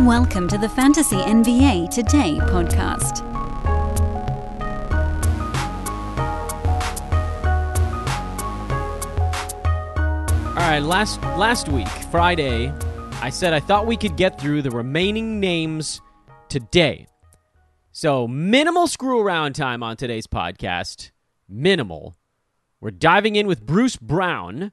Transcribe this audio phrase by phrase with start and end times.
[0.00, 3.22] Welcome to the Fantasy NBA Today podcast.
[10.48, 12.74] All right, last last week, Friday,
[13.22, 16.00] I said I thought we could get through the remaining names
[16.48, 17.06] today.
[17.92, 21.12] So, minimal screw around time on today's podcast.
[21.48, 22.16] Minimal.
[22.80, 24.72] We're diving in with Bruce Brown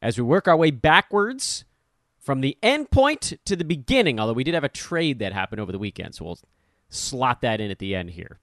[0.00, 1.64] as we work our way backwards
[2.20, 5.60] from the end point to the beginning, although we did have a trade that happened
[5.60, 6.38] over the weekend, so we'll
[6.88, 8.38] slot that in at the end here.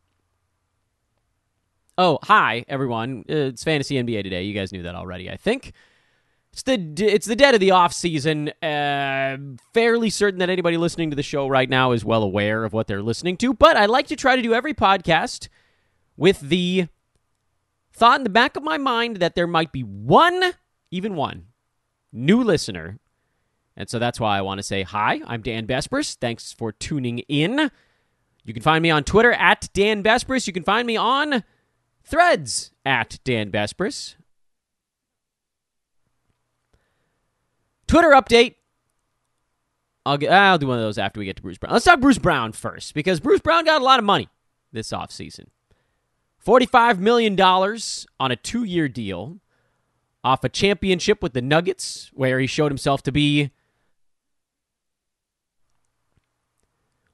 [1.98, 3.24] Oh, hi everyone.
[3.28, 4.44] It's Fantasy NBA today.
[4.44, 5.74] You guys knew that already, I think.
[6.54, 8.50] It's the it's the dead of the off season.
[8.64, 9.38] Uh,
[9.74, 12.88] fairly certain that anybody listening to the show right now is well aware of what
[12.88, 13.54] they're listening to.
[13.54, 15.50] But I like to try to do every podcast
[16.16, 16.88] with the
[17.94, 20.54] thought in the back of my mind that there might be one,
[20.92, 21.48] even one,
[22.12, 23.00] new listener.
[23.78, 25.22] And so that's why I want to say hi.
[25.28, 26.16] I'm Dan Besbris.
[26.16, 27.70] Thanks for tuning in.
[28.44, 30.48] You can find me on Twitter at Dan Besbris.
[30.48, 31.44] You can find me on
[32.04, 34.16] Threads at Dan Besbris.
[37.86, 38.56] Twitter update.
[40.06, 41.74] I'll get, I'll do one of those after we get to Bruce Brown.
[41.74, 44.30] Let's talk Bruce Brown first because Bruce Brown got a lot of money
[44.72, 45.48] this offseason.
[46.46, 49.40] $45 million on a two year deal
[50.24, 53.52] off a championship with the Nuggets, where he showed himself to be,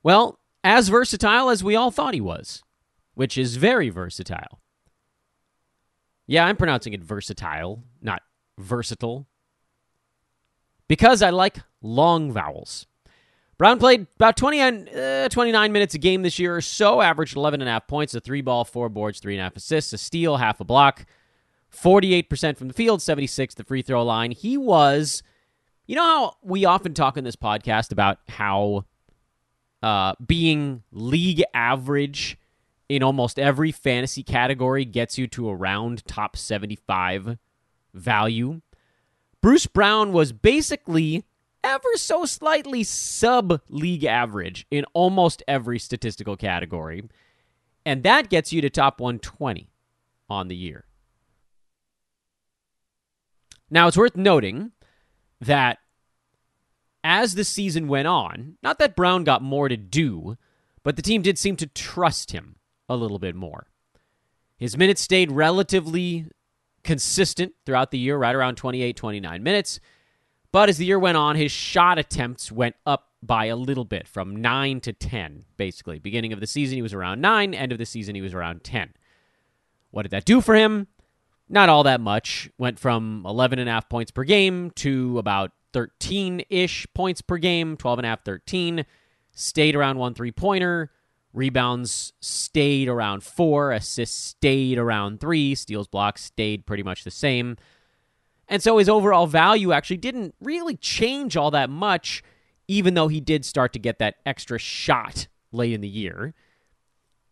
[0.03, 2.61] well, as versatile as we all thought he was,
[3.15, 4.59] which is very versatile.
[6.27, 8.21] Yeah, I'm pronouncing it versatile, not
[8.57, 9.27] versatile
[10.87, 12.85] because I like long vowels.
[13.57, 17.87] Brown played about 20, uh, 29 minutes a game this year or so, averaged 11.5
[17.87, 20.63] points, a three ball, four boards, three and a half assists, a steal, half a
[20.63, 21.05] block,
[21.73, 24.31] 48% from the field, 76 the free throw line.
[24.31, 25.23] He was,
[25.85, 28.85] you know how we often talk in this podcast about how
[29.83, 32.37] uh, being league average
[32.87, 37.37] in almost every fantasy category gets you to around top 75
[37.93, 38.61] value.
[39.41, 41.25] Bruce Brown was basically
[41.63, 47.03] ever so slightly sub league average in almost every statistical category.
[47.85, 49.69] And that gets you to top 120
[50.29, 50.85] on the year.
[53.69, 54.71] Now, it's worth noting
[55.41, 55.79] that
[57.03, 60.37] as the season went on, not that Brown got more to do,
[60.83, 62.55] but the team did seem to trust him
[62.87, 63.67] a little bit more.
[64.57, 66.27] His minutes stayed relatively
[66.83, 69.79] consistent throughout the year, right around 28, 29 minutes.
[70.51, 74.07] But as the year went on, his shot attempts went up by a little bit
[74.07, 75.99] from 9 to 10, basically.
[75.99, 77.53] Beginning of the season, he was around 9.
[77.53, 78.93] End of the season, he was around 10.
[79.91, 80.87] What did that do for him?
[81.49, 82.49] Not all that much.
[82.57, 88.85] Went from 11.5 points per game to about 13 ish points per game, 12.5, 13.
[89.31, 90.91] Stayed around one three pointer.
[91.33, 93.71] Rebounds stayed around four.
[93.71, 95.55] Assists stayed around three.
[95.55, 97.57] Steals, blocks stayed pretty much the same.
[98.47, 102.21] And so his overall value actually didn't really change all that much,
[102.67, 106.35] even though he did start to get that extra shot late in the year.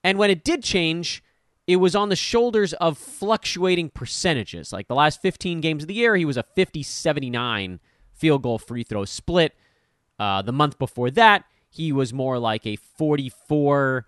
[0.04, 1.24] And when it did change,
[1.68, 4.74] it was on the shoulders of fluctuating percentages.
[4.74, 7.80] Like the last 15 games of the year, he was a 50 79
[8.22, 9.56] field goal free throw split.
[10.20, 14.06] Uh, the month before that, he was more like a 44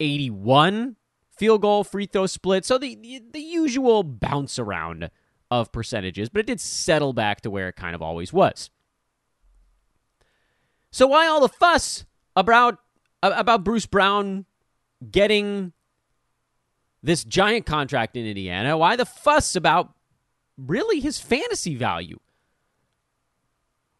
[0.00, 0.96] 81
[1.36, 2.64] field goal free throw split.
[2.64, 5.10] So the, the, the usual bounce around
[5.50, 8.70] of percentages, but it did settle back to where it kind of always was.
[10.90, 12.78] So why all the fuss about
[13.22, 14.46] about Bruce Brown
[15.10, 15.72] getting
[17.02, 18.78] this giant contract in Indiana?
[18.78, 19.92] Why the fuss about
[20.56, 22.18] really his fantasy value?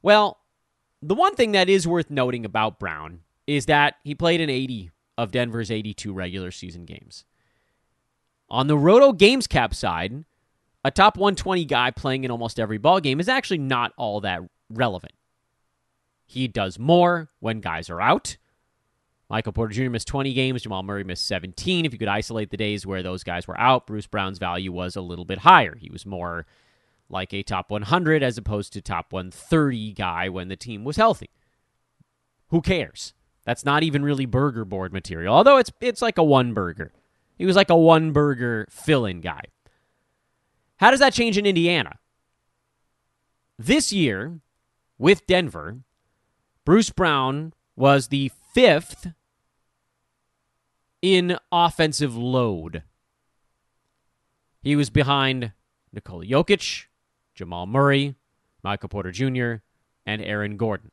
[0.03, 0.39] Well,
[1.03, 4.91] the one thing that is worth noting about Brown is that he played in 80
[5.19, 7.25] of Denver's 82 regular season games.
[8.49, 10.25] On the Roto Games Cap side,
[10.85, 14.41] a top 120 guy playing in almost every ball game is actually not all that
[14.71, 15.13] relevant.
[16.27, 18.37] He does more when guys are out.
[19.29, 19.91] Michael Porter Jr.
[19.91, 20.63] missed 20 games.
[20.63, 21.85] Jamal Murray missed 17.
[21.85, 24.97] If you could isolate the days where those guys were out, Bruce Brown's value was
[24.97, 25.77] a little bit higher.
[25.77, 26.47] He was more
[27.11, 31.31] like a top 100 as opposed to top 130 guy when the team was healthy.
[32.49, 33.15] Who cares?
[33.45, 35.35] That's not even really burger board material.
[35.35, 36.93] Although it's it's like a one burger.
[37.37, 39.43] He was like a one burger fill-in guy.
[40.77, 41.99] How does that change in Indiana?
[43.59, 44.41] This year
[44.99, 45.81] with Denver,
[46.65, 49.15] Bruce Brown was the 5th
[51.03, 52.83] in offensive load.
[54.63, 55.53] He was behind
[55.93, 56.87] Nikola Jokic,
[57.41, 58.17] Jamal Murray,
[58.63, 59.63] Michael Porter Jr.,
[60.05, 60.91] and Aaron Gordon.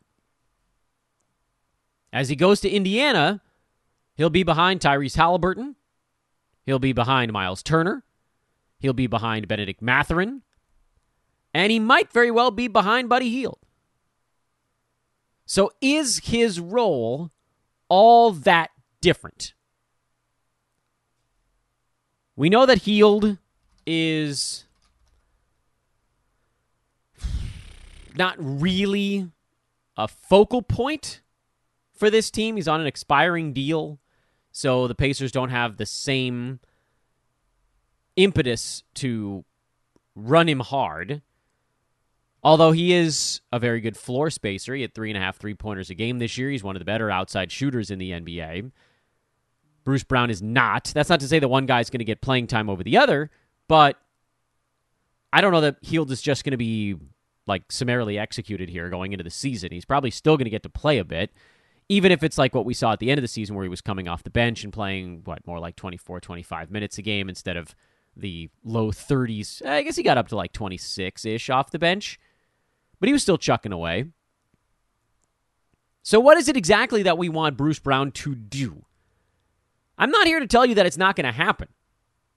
[2.14, 3.42] As he goes to Indiana,
[4.16, 5.76] he'll be behind Tyrese Halliburton.
[6.66, 8.06] He'll be behind Miles Turner.
[8.80, 10.42] He'll be behind Bennedict Mathurin.
[11.54, 13.60] And he might very well be behind Buddy Hield.
[15.46, 17.32] So is his role
[17.90, 18.70] all that
[19.02, 19.54] different?
[22.38, 23.38] We know that Hield
[23.86, 24.64] is
[28.18, 29.30] not really
[29.96, 31.22] a focal point
[31.94, 32.56] for this team.
[32.56, 34.00] He's on an expiring deal,
[34.52, 36.60] so the Pacers don't have the same
[38.16, 39.46] impetus to
[40.16, 41.22] run him hard.
[42.44, 45.54] Although he is a very good floor spacer, he had three and a half three
[45.54, 46.50] pointers a game this year.
[46.50, 48.72] He's one of the better outside shooters in the NBA.
[49.84, 50.92] Bruce Brown is not.
[50.94, 53.32] That's not to say that one guy's going to get playing time over the other,
[53.68, 53.98] but
[55.32, 56.96] I don't know that Hield is just going to be
[57.48, 59.72] like summarily executed here going into the season.
[59.72, 61.32] He's probably still going to get to play a bit,
[61.90, 63.70] even if it's like what we saw at the end of the season where he
[63.70, 67.30] was coming off the bench and playing, what, more like 24, 25 minutes a game
[67.30, 67.74] instead of
[68.16, 69.66] the low 30s.
[69.66, 72.20] I guess he got up to like 26 ish off the bench,
[73.00, 74.06] but he was still chucking away.
[76.04, 78.86] So, what is it exactly that we want Bruce Brown to do?
[79.98, 81.68] I'm not here to tell you that it's not going to happen.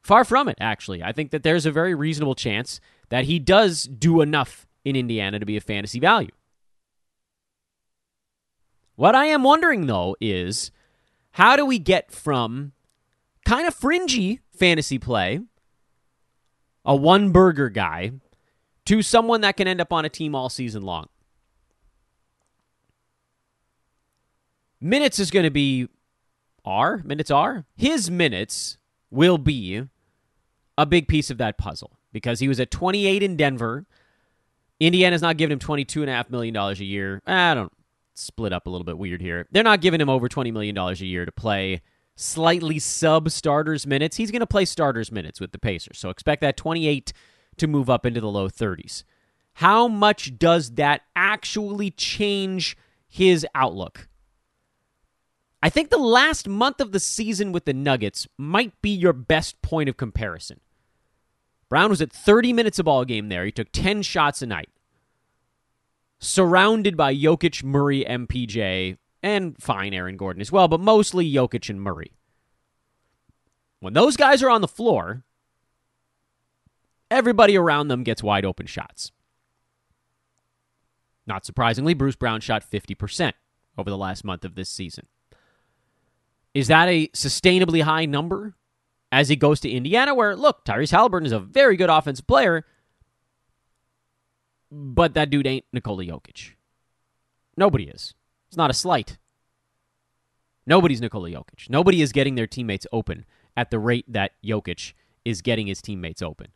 [0.03, 1.03] Far from it, actually.
[1.03, 2.81] I think that there's a very reasonable chance
[3.11, 6.31] that he does do enough in Indiana to be a fantasy value.
[8.97, 10.71] What I am wondering, though, is
[11.33, 12.73] how do we get from
[13.45, 15.41] kind of fringy fantasy play,
[16.85, 18.13] a one burger guy,
[18.87, 21.07] to someone that can end up on a team all season long?
[24.81, 25.89] Minutes is going to be
[26.65, 27.01] R.
[27.05, 27.65] Minutes are.
[27.77, 28.79] His minutes
[29.11, 29.83] will be
[30.79, 33.87] a big piece of that puzzle because he was at 28 in Denver.
[34.81, 37.23] Indiana's not giving him $22.5 million a year.
[37.27, 37.73] I don't
[38.15, 39.47] split up a little bit weird here.
[39.53, 41.83] They're not giving him over $20 million a year to play
[42.17, 44.17] slightly sub starters minutes.
[44.17, 45.99] He's going to play starters minutes with the Pacers.
[45.99, 47.13] So expect that 28
[47.59, 49.05] to move up into the low 30s.
[49.55, 54.09] How much does that actually change his outlook?
[55.63, 59.61] I think the last month of the season with the Nuggets might be your best
[59.61, 60.61] point of comparison.
[61.71, 63.47] Brown was at 30 minutes a ball game there.
[63.47, 64.69] He took 10 shots a night.
[66.19, 71.81] Surrounded by Jokic, Murray, MPJ, and fine Aaron Gordon as well, but mostly Jokic and
[71.81, 72.13] Murray.
[73.79, 75.23] When those guys are on the floor,
[77.11, 79.13] everybody around them gets wide open shots.
[81.27, 83.33] Not surprisingly, Bruce Brown shot 50%
[83.79, 85.07] over the last month of this season.
[86.53, 88.57] Is that a sustainably high number?
[89.13, 92.65] As he goes to Indiana, where, look, Tyrese Halliburton is a very good offensive player,
[94.71, 96.53] but that dude ain't Nikola Jokic.
[97.57, 98.15] Nobody is.
[98.49, 99.19] It's not a slight.
[100.67, 101.69] Nobody's Nikola Jokic.
[101.69, 103.25] Nobody is getting their teammates open
[103.57, 104.93] at the rate that Jokic
[105.25, 106.49] is getting his teammates open.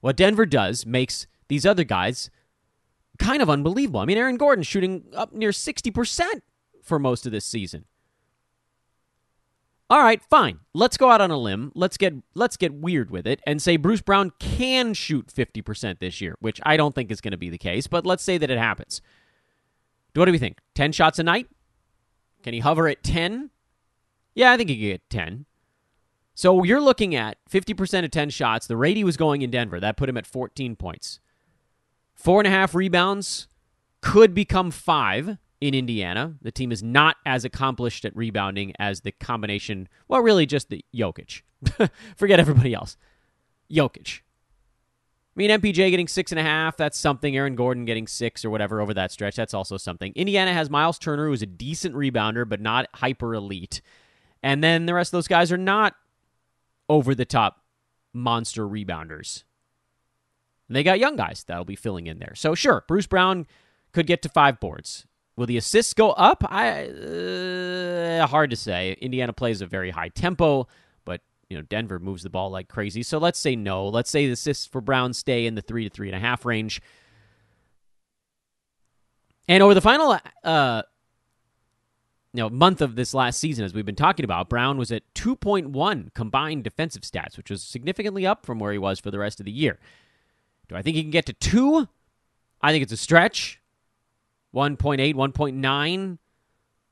[0.00, 2.30] What Denver does makes these other guys
[3.18, 4.00] kind of unbelievable.
[4.00, 6.24] I mean, Aaron Gordon shooting up near 60%
[6.82, 7.86] for most of this season.
[9.90, 10.60] All right, fine.
[10.74, 11.72] Let's go out on a limb.
[11.74, 16.20] Let's get let's get weird with it and say Bruce Brown can shoot 50% this
[16.20, 18.50] year, which I don't think is going to be the case, but let's say that
[18.50, 19.00] it happens.
[20.14, 20.58] What do we think?
[20.74, 21.48] 10 shots a night?
[22.42, 23.50] Can he hover at 10?
[24.34, 25.46] Yeah, I think he could get 10.
[26.34, 28.66] So you're looking at 50% of 10 shots.
[28.66, 31.20] The rate he was going in Denver, that put him at 14 points.
[32.14, 33.48] Four and a half rebounds
[34.00, 36.34] could become five in Indiana.
[36.42, 40.84] The team is not as accomplished at rebounding as the combination, well, really just the
[40.94, 41.42] Jokic.
[42.16, 42.96] Forget everybody else.
[43.70, 44.20] Jokic.
[44.20, 47.36] I mean, MPJ getting six and a half, that's something.
[47.36, 50.12] Aaron Gordon getting six or whatever over that stretch, that's also something.
[50.16, 53.80] Indiana has Miles Turner, who's a decent rebounder, but not hyper elite.
[54.42, 55.94] And then the rest of those guys are not
[56.88, 57.62] over the top
[58.12, 59.44] monster rebounders.
[60.68, 62.34] And they got young guys that'll be filling in there.
[62.34, 63.46] So, sure, Bruce Brown
[63.92, 65.06] could get to five boards.
[65.38, 66.42] Will the assists go up?
[66.50, 68.96] I uh, hard to say.
[69.00, 70.66] Indiana plays a very high tempo,
[71.04, 73.04] but you know Denver moves the ball like crazy.
[73.04, 73.86] So let's say no.
[73.86, 76.44] Let's say the assists for Brown stay in the three to three and a half
[76.44, 76.82] range.
[79.46, 80.82] And over the final uh,
[82.32, 85.04] you know, month of this last season, as we've been talking about, Brown was at
[85.14, 89.38] 2.1 combined defensive stats, which was significantly up from where he was for the rest
[89.38, 89.78] of the year.
[90.68, 91.86] Do I think he can get to two?
[92.60, 93.60] I think it's a stretch.
[94.54, 96.18] 1.8, 1.9.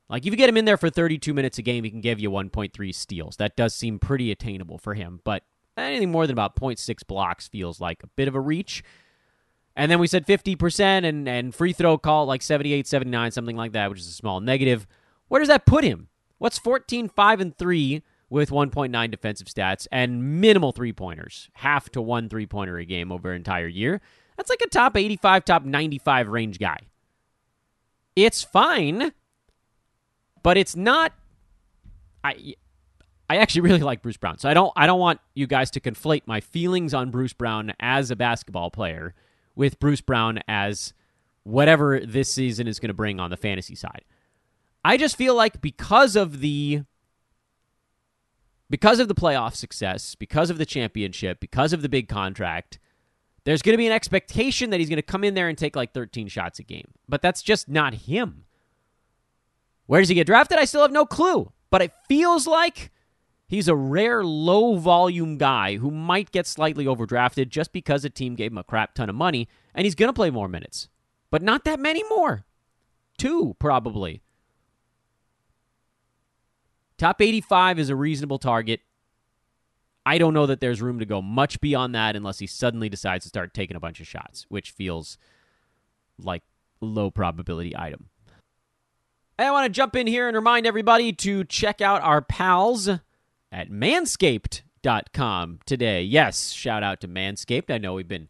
[0.08, 2.20] Like, if you get him in there for 32 minutes a game, he can give
[2.20, 3.36] you 1.3 steals.
[3.36, 5.20] That does seem pretty attainable for him.
[5.24, 5.42] But
[5.76, 8.84] anything more than about 0.6 blocks feels like a bit of a reach.
[9.74, 13.72] And then we said 50% and, and free throw call like 78, 79, something like
[13.72, 14.86] that, which is a small negative.
[15.28, 16.08] Where does that put him?
[16.38, 21.50] What's 14, 5, and 3 with 1.9 defensive stats and minimal three pointers?
[21.54, 24.00] Half to one three pointer a game over an entire year.
[24.36, 26.78] That's like a top 85, top 95 range guy.
[28.16, 29.12] It's fine,
[30.42, 31.12] but it's not.
[32.24, 32.54] I.
[33.28, 34.38] I actually really like Bruce Brown.
[34.38, 37.72] So I don't I don't want you guys to conflate my feelings on Bruce Brown
[37.80, 39.14] as a basketball player
[39.56, 40.92] with Bruce Brown as
[41.42, 44.04] whatever this season is going to bring on the fantasy side.
[44.84, 46.82] I just feel like because of the
[48.70, 52.78] because of the playoff success, because of the championship, because of the big contract,
[53.46, 55.74] there's going to be an expectation that he's going to come in there and take
[55.74, 56.92] like 13 shots a game.
[57.08, 58.44] But that's just not him.
[59.86, 60.58] Where does he get drafted?
[60.58, 61.50] I still have no clue.
[61.70, 62.90] But it feels like
[63.48, 68.34] He's a rare low volume guy who might get slightly overdrafted just because a team
[68.34, 70.88] gave him a crap ton of money, and he's going to play more minutes.
[71.30, 72.44] But not that many more.
[73.18, 74.22] Two, probably.
[76.98, 78.80] Top 85 is a reasonable target.
[80.06, 83.24] I don't know that there's room to go much beyond that unless he suddenly decides
[83.24, 85.18] to start taking a bunch of shots, which feels
[86.16, 86.44] like
[86.80, 88.08] low probability item.
[89.36, 93.68] I want to jump in here and remind everybody to check out our pals at
[93.68, 96.02] manscaped.com today.
[96.04, 97.74] Yes, shout out to Manscaped.
[97.74, 98.28] I know we've been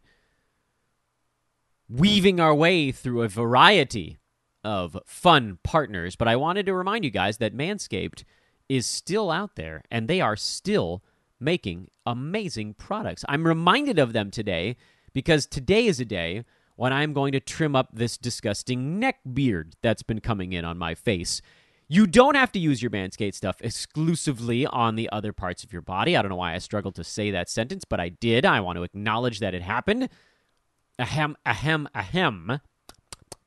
[1.87, 4.17] weaving our way through a variety
[4.63, 8.23] of fun partners, but I wanted to remind you guys that Manscaped
[8.67, 11.03] is still out there and they are still
[11.39, 13.23] making amazing products.
[13.27, 14.75] I'm reminded of them today
[15.13, 19.75] because today is a day when I'm going to trim up this disgusting neck beard
[19.81, 21.41] that's been coming in on my face.
[21.89, 25.81] You don't have to use your Manscaped stuff exclusively on the other parts of your
[25.81, 26.17] body.
[26.17, 28.45] I don't know why I struggled to say that sentence, but I did.
[28.45, 30.09] I want to acknowledge that it happened.
[30.99, 32.59] Ahem, ahem, ahem.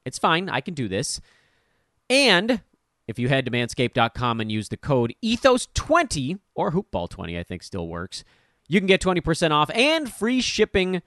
[0.05, 0.49] It's fine.
[0.49, 1.21] I can do this.
[2.09, 2.63] And
[3.11, 7.89] if you head to manscaped.com and use the code ETHOS20 or hoopball20, I think still
[7.89, 8.23] works,
[8.69, 11.03] you can get 20% off and free shipping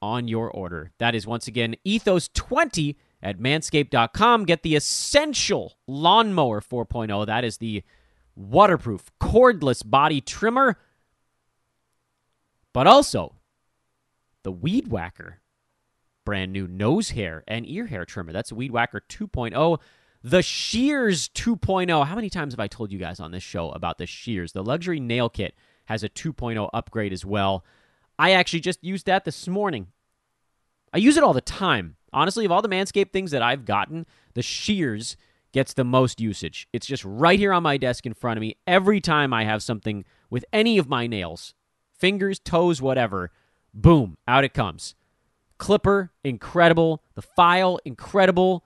[0.00, 0.90] on your order.
[0.98, 4.46] That is once again ETHOS20 at manscaped.com.
[4.46, 7.26] Get the essential lawnmower 4.0.
[7.26, 7.82] That is the
[8.34, 10.78] waterproof, cordless body trimmer,
[12.72, 13.34] but also
[14.44, 15.40] the Weed Whacker
[16.24, 18.32] brand new nose hair and ear hair trimmer.
[18.32, 19.78] That's Weed Whacker 2.0.
[20.22, 22.06] The Shears 2.0.
[22.06, 24.52] How many times have I told you guys on this show about the Shears?
[24.52, 25.54] The luxury nail kit
[25.86, 27.64] has a 2.0 upgrade as well.
[28.18, 29.88] I actually just used that this morning.
[30.92, 31.96] I use it all the time.
[32.12, 35.16] Honestly, of all the Manscaped things that I've gotten, the shears
[35.52, 36.66] gets the most usage.
[36.72, 39.62] It's just right here on my desk in front of me every time I have
[39.62, 41.54] something with any of my nails
[41.92, 43.30] fingers, toes, whatever.
[43.74, 44.94] Boom, out it comes.
[45.58, 47.02] Clipper, incredible.
[47.14, 48.64] The file, incredible.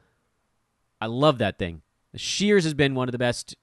[1.02, 1.82] I love that thing.
[2.14, 3.56] Shears has been one of the best,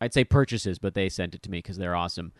[0.00, 2.32] I'd say purchases, but they sent it to me because they're awesome.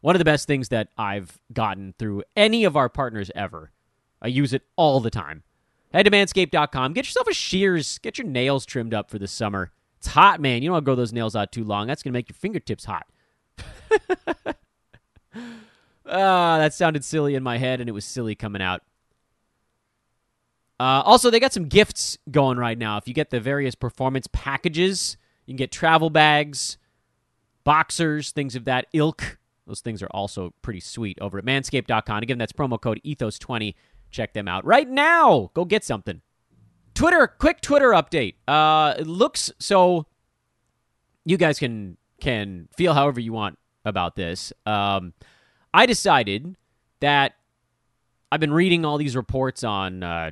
[0.00, 3.70] One of the best things that I've gotten through any of our partners ever.
[4.22, 5.42] I use it all the time.
[5.92, 6.94] Head to manscaped.com.
[6.94, 7.98] Get yourself a shears.
[7.98, 9.72] Get your nails trimmed up for the summer.
[9.98, 10.62] It's hot, man.
[10.62, 11.86] You don't want to grow those nails out too long.
[11.86, 13.06] That's going to make your fingertips hot.
[16.06, 18.82] Ah, that sounded silly in my head, and it was silly coming out.
[20.80, 22.96] Uh, also, they got some gifts going right now.
[22.96, 25.16] If you get the various performance packages,
[25.46, 26.78] you can get travel bags,
[27.62, 29.38] boxers, things of that ilk.
[29.66, 32.22] Those things are also pretty sweet over at manscaped.com.
[32.22, 33.74] Again, that's promo code ethos20
[34.14, 35.50] check them out right now.
[35.54, 36.22] Go get something.
[36.94, 38.34] Twitter, quick Twitter update.
[38.46, 40.06] Uh, it looks so.
[41.24, 44.52] You guys can can feel however you want about this.
[44.64, 45.12] Um,
[45.72, 46.56] I decided
[47.00, 47.34] that
[48.30, 50.30] I've been reading all these reports on uh,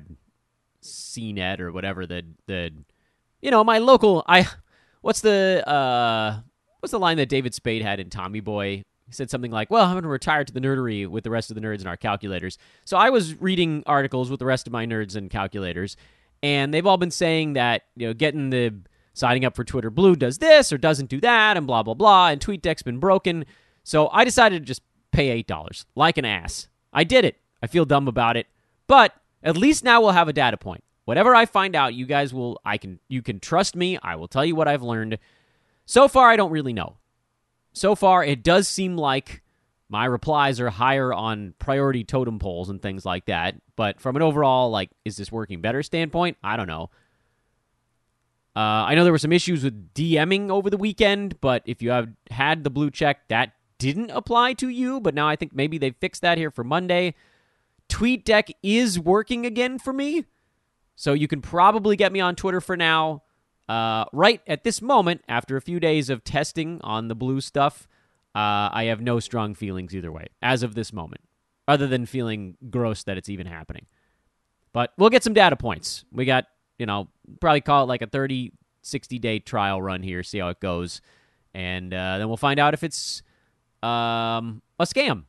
[0.82, 2.72] CNET or whatever the the
[3.40, 4.48] you know my local I
[5.00, 6.40] what's the uh
[6.80, 9.84] what's the line that David Spade had in Tommy Boy he said something like, Well,
[9.84, 11.98] I'm going to retire to the nerdery with the rest of the nerds and our
[11.98, 12.56] calculators.
[12.84, 15.96] So I was reading articles with the rest of my nerds and calculators,
[16.42, 18.74] and they've all been saying that, you know, getting the
[19.12, 22.28] signing up for Twitter Blue does this or doesn't do that, and blah, blah, blah,
[22.28, 23.44] and TweetDeck's been broken.
[23.84, 26.68] So I decided to just pay $8 like an ass.
[26.92, 27.36] I did it.
[27.62, 28.46] I feel dumb about it,
[28.86, 30.84] but at least now we'll have a data point.
[31.04, 33.98] Whatever I find out, you guys will I can you can trust me.
[34.02, 35.18] I will tell you what I've learned.
[35.84, 36.96] So far I don't really know
[37.72, 39.42] so far, it does seem like
[39.88, 43.56] my replies are higher on priority totem poles and things like that.
[43.76, 46.36] But from an overall, like, is this working better standpoint?
[46.42, 46.90] I don't know.
[48.54, 51.90] Uh, I know there were some issues with DMing over the weekend, but if you
[51.90, 55.00] have had the blue check, that didn't apply to you.
[55.00, 57.14] But now I think maybe they fixed that here for Monday.
[57.92, 60.24] TweetDeck is working again for me.
[60.96, 63.22] So you can probably get me on Twitter for now.
[63.68, 67.86] uh, right at this moment, after a few days of testing on the blue stuff,
[68.34, 71.20] uh, I have no strong feelings either way, as of this moment,
[71.68, 73.86] other than feeling gross that it's even happening.
[74.72, 76.04] But we'll get some data points.
[76.10, 76.46] We got,
[76.78, 77.08] you know,
[77.40, 81.02] probably call it like a 30, 60 day trial run here, see how it goes.
[81.54, 83.22] And uh, then we'll find out if it's
[83.82, 85.24] um, a scam,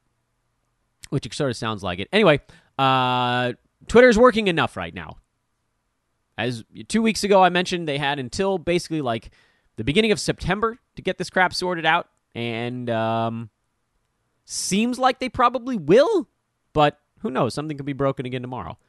[1.13, 2.09] which sort of sounds like it.
[2.11, 2.41] Anyway,
[2.79, 3.53] uh,
[3.93, 5.17] is working enough right now.
[6.39, 9.29] As two weeks ago, I mentioned they had until basically like
[9.75, 13.51] the beginning of September to get this crap sorted out, and um,
[14.43, 16.27] seems like they probably will,
[16.73, 17.53] but who knows?
[17.53, 18.79] Something could be broken again tomorrow.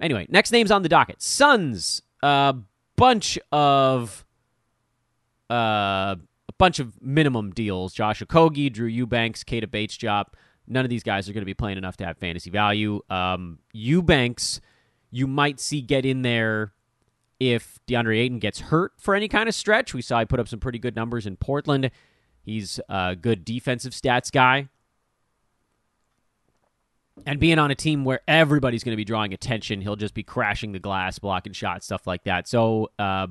[0.00, 2.02] Anyway, next names on the docket: Suns.
[2.22, 2.54] A
[2.94, 4.24] bunch of
[5.50, 7.92] uh, a bunch of minimum deals.
[7.92, 10.26] Josh Okogie, Drew Eubanks, Keita Bates-Diop.
[10.68, 13.00] None of these guys are going to be playing enough to have fantasy value.
[13.08, 14.60] Um, Eubanks
[15.10, 16.72] you might see get in there
[17.40, 19.94] if DeAndre Ayton gets hurt for any kind of stretch.
[19.94, 21.90] We saw he put up some pretty good numbers in Portland.
[22.44, 24.68] He's a good defensive stats guy.
[27.26, 30.22] And being on a team where everybody's going to be drawing attention, he'll just be
[30.22, 32.46] crashing the glass, blocking shots, stuff like that.
[32.46, 33.26] So, uh,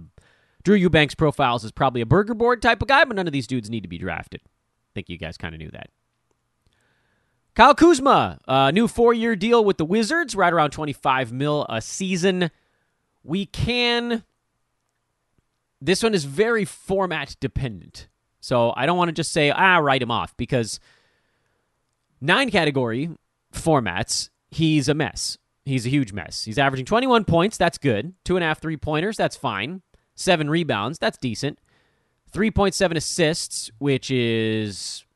[0.64, 3.48] Drew Eubanks profiles is probably a burger board type of guy, but none of these
[3.48, 4.42] dudes need to be drafted.
[4.44, 5.90] I think you guys kind of knew that.
[7.58, 11.82] Kyle Kuzma, a new four year deal with the Wizards, right around 25 mil a
[11.82, 12.52] season.
[13.24, 14.24] We can.
[15.82, 18.10] This one is very format dependent.
[18.42, 20.80] So I don't want to just say, ah, write him off because
[22.22, 23.10] nine category
[23.52, 25.40] formats, he's a mess.
[25.66, 26.44] He's a huge mess.
[26.44, 27.58] He's averaging 21 points.
[27.58, 28.14] That's good.
[28.24, 29.18] Two and a half three pointers.
[29.18, 29.82] That's fine.
[30.14, 31.00] Seven rebounds.
[31.00, 31.58] That's decent.
[32.32, 35.07] 3.7 assists, which is uh,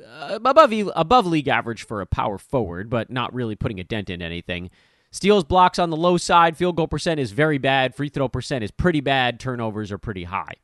[0.00, 4.22] above above league average for a power forward, but not really putting a dent in
[4.22, 4.70] anything.
[5.10, 6.56] Steals blocks on the low side.
[6.56, 7.94] Field goal percent is very bad.
[7.94, 9.38] Free throw percent is pretty bad.
[9.38, 10.54] Turnovers are pretty high.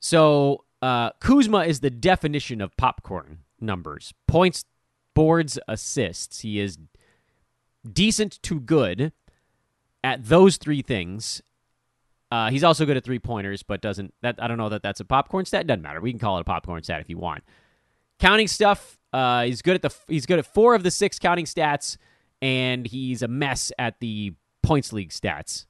[0.00, 4.64] So uh, Kuzma is the definition of popcorn numbers: points,
[5.14, 6.40] boards, assists.
[6.40, 6.78] He is
[7.90, 9.12] decent to good
[10.04, 11.42] at those three things,
[12.30, 15.00] uh, he's also good at three pointers, but doesn't that I don't know that that's
[15.00, 15.66] a popcorn stat.
[15.66, 16.00] Doesn't matter.
[16.00, 17.42] We can call it a popcorn stat if you want.
[18.18, 18.98] Counting stuff.
[19.12, 21.96] Uh, he's good at the he's good at four of the six counting stats,
[22.42, 25.66] and he's a mess at the points league stats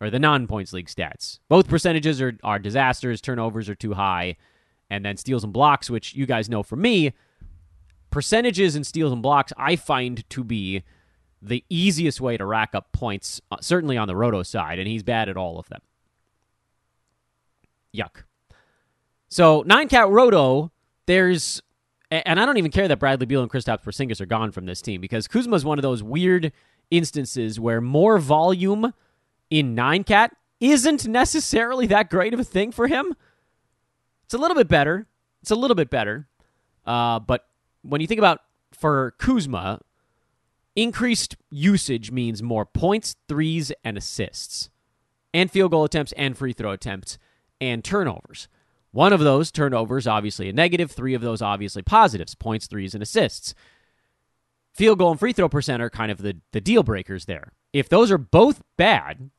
[0.00, 1.40] or the non points league stats.
[1.48, 3.20] Both percentages are are disasters.
[3.20, 4.36] Turnovers are too high,
[4.88, 7.12] and then steals and blocks, which you guys know from me.
[8.10, 10.84] Percentages and steals and blocks I find to be
[11.42, 15.02] the easiest way to rack up points, uh, certainly on the roto side, and he's
[15.02, 15.80] bad at all of them.
[17.94, 18.22] Yuck.
[19.28, 20.70] So nine cat roto,
[21.06, 21.60] there's,
[22.10, 24.80] and I don't even care that Bradley Beal and Kristaps Porzingis are gone from this
[24.80, 26.52] team because Kuzma is one of those weird
[26.90, 28.94] instances where more volume
[29.50, 33.14] in nine cat isn't necessarily that great of a thing for him.
[34.24, 35.06] It's a little bit better.
[35.40, 36.28] It's a little bit better,
[36.86, 37.48] uh, but
[37.82, 38.40] when you think about
[38.72, 39.80] for Kuzma,
[40.74, 44.70] Increased usage means more points, threes, and assists,
[45.34, 47.18] and field goal attempts, and free throw attempts,
[47.60, 48.48] and turnovers.
[48.90, 53.02] One of those turnovers, obviously a negative, three of those, obviously positives points, threes, and
[53.02, 53.54] assists.
[54.74, 57.52] Field goal and free throw percent are kind of the, the deal breakers there.
[57.72, 59.30] If those are both bad,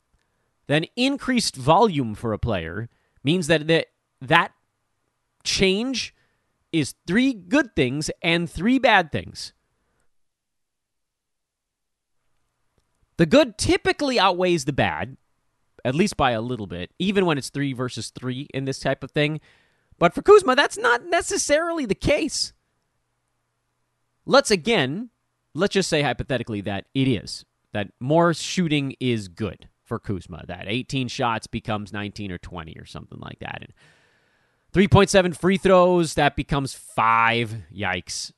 [0.68, 2.88] then increased volume for a player
[3.24, 3.86] means that the,
[4.20, 4.52] that
[5.42, 6.14] change
[6.72, 9.52] is three good things and three bad things.
[13.16, 15.16] The good typically outweighs the bad,
[15.84, 19.04] at least by a little bit, even when it's three versus three in this type
[19.04, 19.40] of thing.
[19.98, 22.52] But for Kuzma, that's not necessarily the case.
[24.26, 25.10] Let's again,
[25.54, 30.64] let's just say hypothetically that it is, that more shooting is good for Kuzma, that
[30.66, 33.58] 18 shots becomes 19 or 20 or something like that.
[33.60, 33.72] And
[34.72, 37.54] 3.7 free throws, that becomes five.
[37.72, 38.32] Yikes.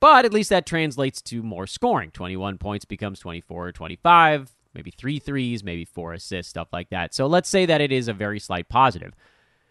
[0.00, 2.10] But at least that translates to more scoring.
[2.10, 7.14] 21 points becomes 24 or 25, maybe three threes, maybe four assists, stuff like that.
[7.14, 9.12] So let's say that it is a very slight positive.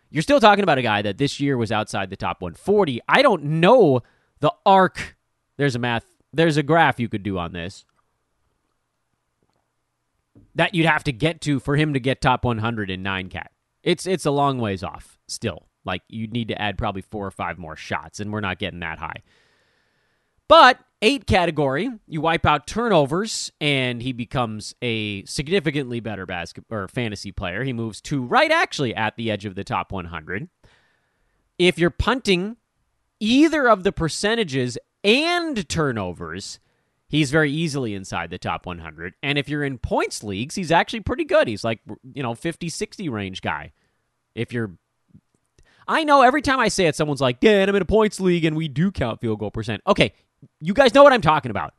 [0.09, 3.01] You're still talking about a guy that this year was outside the top 140.
[3.07, 4.01] I don't know
[4.39, 5.17] the arc.
[5.57, 7.85] There's a math, there's a graph you could do on this
[10.57, 13.51] that you'd have to get to for him to get top 100 in 9 cat.
[13.83, 15.67] It's it's a long ways off still.
[15.85, 18.79] Like you'd need to add probably 4 or 5 more shots and we're not getting
[18.79, 19.21] that high.
[20.47, 26.87] But eight category, you wipe out turnovers, and he becomes a significantly better basketball or
[26.87, 27.63] fantasy player.
[27.63, 30.47] He moves to right actually at the edge of the top 100.
[31.57, 32.57] If you're punting
[33.19, 36.59] either of the percentages and turnovers,
[37.07, 39.15] he's very easily inside the top 100.
[39.23, 41.47] And if you're in points leagues, he's actually pretty good.
[41.47, 41.79] He's like,
[42.13, 43.71] you know, 50 60 range guy.
[44.35, 44.77] If you're
[45.87, 48.43] I know every time I say it, someone's like, yeah, I'm in a points league
[48.43, 49.81] and we do count field goal percent.
[49.87, 50.13] Okay,
[50.59, 51.73] you guys know what I'm talking about.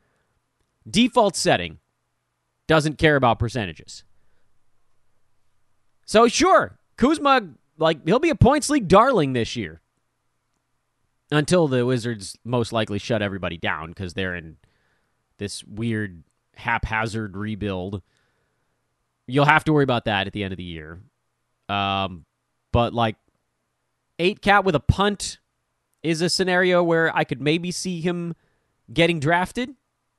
[0.88, 1.79] Default setting
[2.66, 4.05] doesn't care about percentages.
[6.07, 9.81] So sure, Kuzma, like he'll be a points league darling this year.
[11.31, 14.57] Until the Wizards most likely shut everybody down because they're in
[15.37, 16.25] this weird
[16.57, 18.01] haphazard rebuild.
[19.27, 21.03] You'll have to worry about that at the end of the year.
[21.68, 22.25] Um,
[22.73, 23.16] but like
[24.18, 25.38] eight cat with a punt
[26.03, 28.35] is a scenario where I could maybe see him
[28.92, 29.70] getting drafted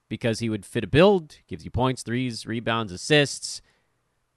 [0.10, 3.62] because he would fit a build, gives you points, threes, rebounds, assists.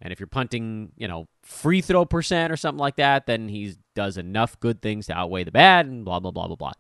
[0.01, 3.75] And if you're punting, you know, free throw percent or something like that, then he
[3.95, 6.73] does enough good things to outweigh the bad and blah, blah, blah, blah, blah.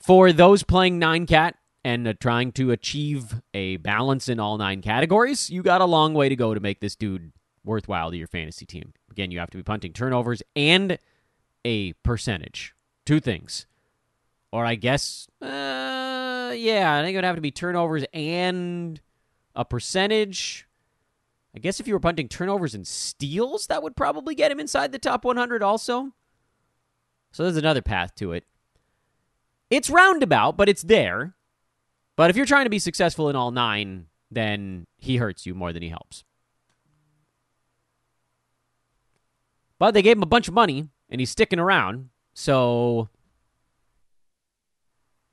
[0.00, 4.82] For those playing nine cat and uh, trying to achieve a balance in all nine
[4.82, 7.32] categories, you got a long way to go to make this dude
[7.64, 8.92] worthwhile to your fantasy team.
[9.10, 10.98] Again, you have to be punting turnovers and
[11.64, 12.74] a percentage.
[13.06, 13.66] Two things.
[14.52, 19.00] Or I guess, uh, yeah, I think it would have to be turnovers and
[19.56, 20.68] a percentage.
[21.56, 24.92] I guess if you were punting turnovers and steals, that would probably get him inside
[24.92, 26.12] the top 100 also.
[27.32, 28.44] So there's another path to it.
[29.70, 31.34] It's roundabout, but it's there.
[32.16, 35.72] But if you're trying to be successful in all nine, then he hurts you more
[35.72, 36.24] than he helps.
[39.78, 42.10] But they gave him a bunch of money, and he's sticking around.
[42.34, 43.08] So,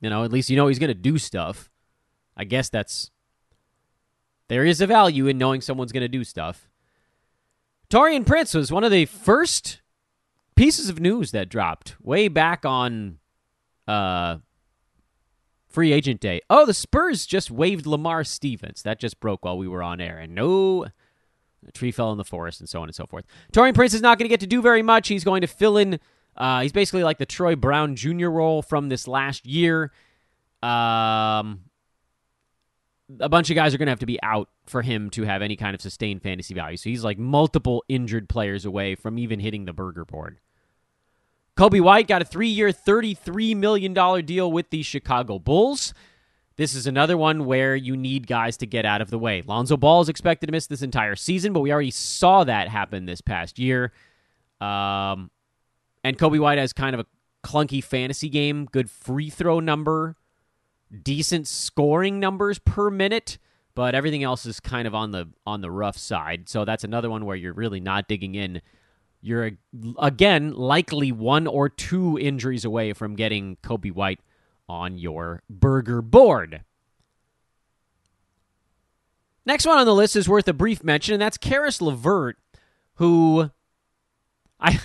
[0.00, 1.70] you know, at least you know he's going to do stuff.
[2.36, 3.10] I guess that's.
[4.48, 6.68] There is a value in knowing someone's going to do stuff.
[7.88, 9.80] Taurean Prince was one of the first
[10.56, 13.18] pieces of news that dropped way back on
[13.86, 14.38] uh,
[15.68, 16.40] free agent day.
[16.50, 18.82] Oh, the Spurs just waived Lamar Stevens.
[18.82, 20.18] That just broke while we were on air.
[20.18, 20.86] And no
[21.66, 23.24] a tree fell in the forest, and so on and so forth.
[23.52, 25.08] Taurean Prince is not going to get to do very much.
[25.08, 26.00] He's going to fill in.
[26.36, 28.28] Uh, he's basically like the Troy Brown Jr.
[28.28, 29.92] role from this last year.
[30.62, 31.64] Um,
[33.18, 35.42] a bunch of guys are going to have to be out for him to have
[35.42, 36.76] any kind of sustained fantasy value.
[36.76, 40.38] So he's like multiple injured players away from even hitting the burger board.
[41.56, 43.92] Coby White got a three year, $33 million
[44.24, 45.92] deal with the Chicago Bulls.
[46.56, 49.42] This is another one where you need guys to get out of the way.
[49.44, 53.06] Lonzo Ball is expected to miss this entire season, but we already saw that happen
[53.06, 53.92] this past year.
[54.60, 55.30] Um,
[56.02, 57.06] and Coby White has kind of a
[57.46, 60.16] clunky fantasy game, good free throw number,
[61.02, 63.38] decent scoring numbers per minute,
[63.74, 66.48] but everything else is kind of on the on the rough side.
[66.48, 68.62] So that's another one where you're really not digging in.
[69.22, 69.52] You're
[69.98, 74.20] again likely one or two injuries away from getting Coby White
[74.68, 76.62] on your burger board.
[79.46, 82.36] Next one on the list is worth a brief mention, and that's Caris LeVert,
[82.94, 83.50] who
[84.60, 84.80] I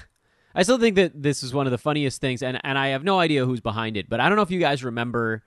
[0.55, 3.03] I still think that this is one of the funniest things, and, and I have
[3.03, 5.43] no idea who's behind it, but I don't know if you guys remember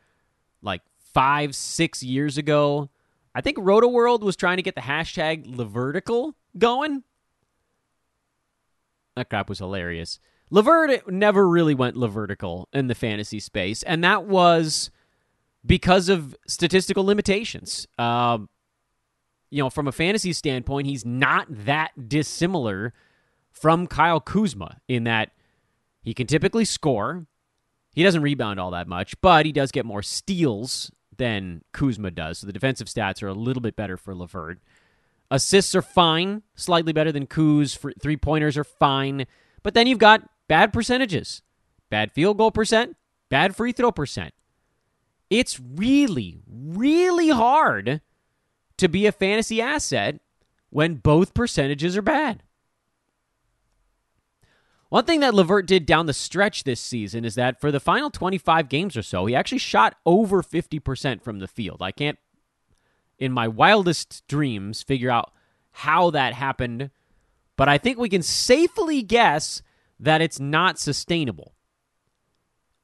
[0.60, 0.82] like
[1.14, 2.90] five, six years ago.
[3.34, 7.04] I think Rotoworld was trying to get the hashtag LeVertical going.
[9.16, 10.20] That crap was hilarious.
[10.50, 14.90] LeVert never really went LeVertical in the fantasy space, and that was
[15.64, 17.86] because of statistical limitations.
[17.98, 18.48] Um,
[19.50, 22.92] you know, from a fantasy standpoint, he's not that dissimilar
[23.60, 25.30] from Kyle Kuzma in that
[26.02, 27.26] he can typically score.
[27.94, 32.38] He doesn't rebound all that much, but he does get more steals than Kuzma does.
[32.38, 34.60] So the defensive stats are a little bit better for LeVert.
[35.30, 37.76] Assists are fine, slightly better than Kuz.
[38.00, 39.26] Three pointers are fine.
[39.62, 41.42] But then you've got bad percentages,
[41.90, 42.96] bad field goal percent,
[43.28, 44.32] bad free throw percent.
[45.28, 48.00] It's really, really hard
[48.78, 50.20] to be a fantasy asset
[50.70, 52.42] when both percentages are bad.
[54.88, 58.10] One thing that LeVert did down the stretch this season is that for the final
[58.10, 61.82] 25 games or so, he actually shot over 50% from the field.
[61.82, 62.18] I can't,
[63.18, 65.32] in my wildest dreams, figure out
[65.72, 66.90] how that happened,
[67.56, 69.60] but I think we can safely guess
[70.00, 71.52] that it's not sustainable.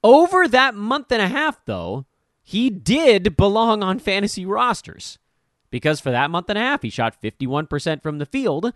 [0.03, 2.05] Over that month and a half, though,
[2.43, 5.19] he did belong on fantasy rosters
[5.71, 8.75] because for that month and a half, he shot 51% from the field,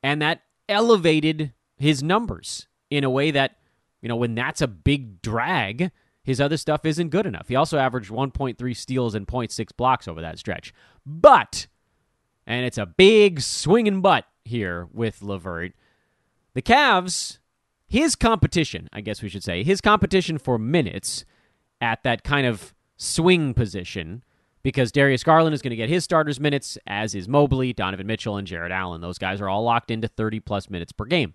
[0.00, 3.56] and that elevated his numbers in a way that,
[4.00, 5.90] you know, when that's a big drag,
[6.22, 7.48] his other stuff isn't good enough.
[7.48, 10.72] He also averaged 1.3 steals and 0.6 blocks over that stretch.
[11.04, 11.66] But,
[12.46, 15.72] and it's a big swinging butt here with LeVert,
[16.54, 17.38] the Cavs
[17.88, 21.24] his competition, I guess we should say, his competition for minutes
[21.80, 24.22] at that kind of swing position
[24.62, 28.36] because Darius Garland is going to get his starters minutes, as is Mobley, Donovan Mitchell,
[28.36, 29.00] and Jarrett Allen.
[29.00, 31.32] Those guys are all locked into 30 plus minutes per game.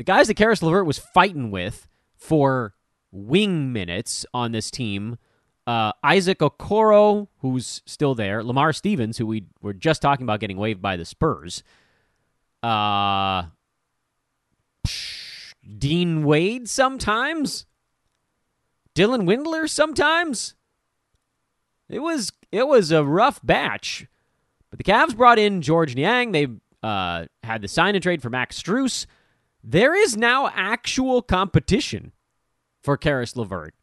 [0.00, 1.86] The guys that Caris LeVert was fighting with
[2.16, 2.72] for
[3.12, 5.18] wing minutes on this team
[5.66, 10.56] uh, Isaac Okoro, who's still there, Lamar Stevens, who we were just talking about getting
[10.56, 11.62] waived by the Spurs,
[12.62, 13.42] uh,
[15.78, 17.66] Dean Wade sometimes,
[18.94, 20.54] Dylan Windler sometimes.
[21.90, 24.06] It was it was a rough batch,
[24.70, 26.32] but the Cavs brought in Georges Niang.
[26.32, 26.46] They
[26.82, 29.04] uh, had the sign and trade for Max Strus.
[29.62, 32.12] There is now actual competition
[32.82, 33.74] for Caris LeVert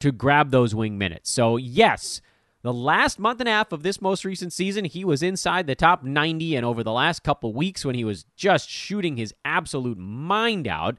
[0.00, 1.30] to grab those wing minutes.
[1.30, 2.20] So, yes,
[2.62, 5.74] the last month and a half of this most recent season, he was inside the
[5.74, 9.98] top 90, and over the last couple weeks when he was just shooting his absolute
[9.98, 10.96] mind out,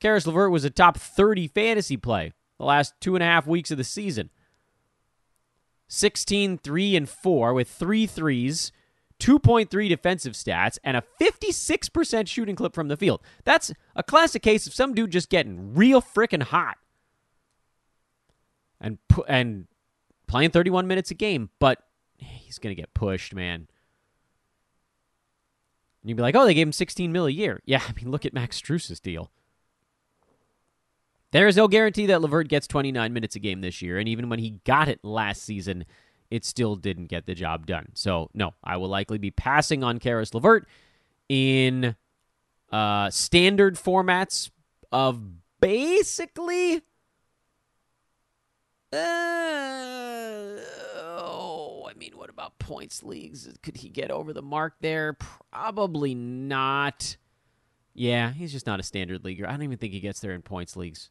[0.00, 3.70] Caris LeVert was a top 30 fantasy play the last two and a half weeks
[3.70, 4.30] of the season.
[5.88, 8.72] 16, 3, and 4 with three threes,
[9.24, 13.22] 2.3 defensive stats, and a 56% shooting clip from the field.
[13.44, 16.76] That's a classic case of some dude just getting real freaking hot
[18.78, 19.66] and and
[20.26, 21.78] playing 31 minutes a game, but
[22.18, 23.66] he's going to get pushed, man.
[26.02, 27.62] And you'd be like, oh, they gave him 16 mil a year.
[27.64, 29.30] Yeah, I mean, look at Max Strus's deal.
[31.30, 34.28] There is no guarantee that LeVert gets 29 minutes a game this year, and even
[34.28, 35.86] when he got it last season,
[36.34, 37.86] it still didn't get the job done.
[37.94, 40.66] So, no, I will likely be passing on Caris LeVert
[41.28, 41.94] in
[42.72, 44.50] uh, standard formats
[44.90, 45.20] of
[45.60, 46.82] basically
[48.92, 48.96] uh,
[51.04, 53.48] oh, I mean, what about points leagues?
[53.62, 55.16] Could he get over the mark there?
[55.52, 57.16] Probably not.
[57.94, 59.46] Yeah, he's just not a standard leaguer.
[59.46, 61.10] I don't even think he gets there in points leagues.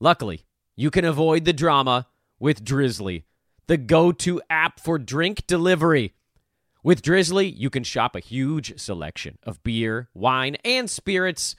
[0.00, 0.44] Luckily,
[0.76, 2.06] you can avoid the drama
[2.38, 3.24] with Drizly,
[3.66, 6.14] the go to app for drink delivery.
[6.82, 11.54] With Drizly, you can shop a huge selection of beer, wine, and spirits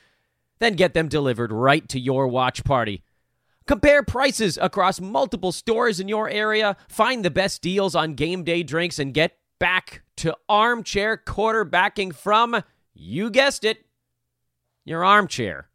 [0.61, 3.03] then get them delivered right to your watch party.
[3.65, 8.61] Compare prices across multiple stores in your area, find the best deals on game day
[8.61, 13.85] drinks, and get back to armchair quarterbacking from, you guessed it,
[14.85, 15.67] your armchair.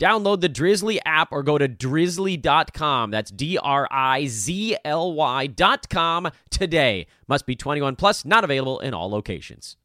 [0.00, 3.10] Download the Drizly app or go to drizly.com.
[3.10, 7.06] That's D R I Z L Y.com today.
[7.28, 9.76] Must be 21 plus, not available in all locations.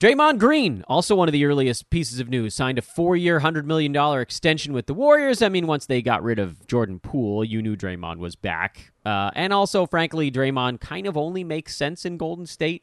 [0.00, 3.64] Draymond Green, also one of the earliest pieces of news, signed a four year, $100
[3.64, 5.40] million extension with the Warriors.
[5.40, 8.92] I mean, once they got rid of Jordan Poole, you knew Draymond was back.
[9.06, 12.82] Uh, and also, frankly, Draymond kind of only makes sense in Golden State.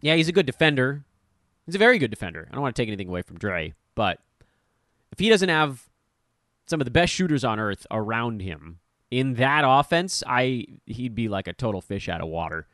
[0.00, 1.04] Yeah, he's a good defender.
[1.66, 2.48] He's a very good defender.
[2.50, 4.18] I don't want to take anything away from Dray, but
[5.12, 5.88] if he doesn't have
[6.66, 8.78] some of the best shooters on earth around him
[9.10, 12.66] in that offense, I he'd be like a total fish out of water.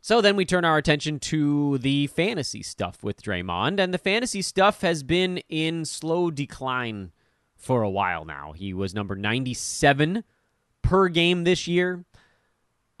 [0.00, 4.42] So then we turn our attention to the fantasy stuff with Draymond, and the fantasy
[4.42, 7.10] stuff has been in slow decline
[7.56, 8.52] for a while now.
[8.52, 10.24] He was number 97
[10.82, 12.04] per game this year.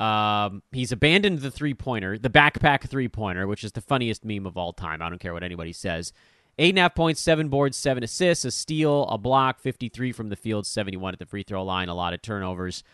[0.04, 4.46] Um, he's abandoned the three pointer, the backpack three pointer, which is the funniest meme
[4.46, 5.00] of all time.
[5.00, 6.12] I don't care what anybody says.
[6.58, 10.28] Eight and a half points, seven boards, seven assists, a steal, a block, 53 from
[10.28, 12.84] the field, 71 at the free throw line, a lot of turnovers.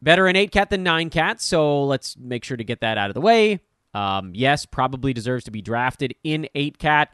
[0.00, 3.10] Better an eight cat than nine cat, so let's make sure to get that out
[3.10, 3.60] of the way.
[3.94, 7.12] Um, yes, probably deserves to be drafted in eight cat.